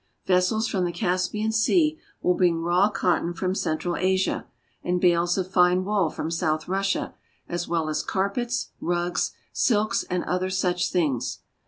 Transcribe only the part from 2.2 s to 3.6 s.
will bring raw cotton from